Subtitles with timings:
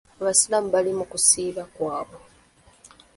[0.21, 2.17] Abasiraamu bali mu kisiibo kyabwe.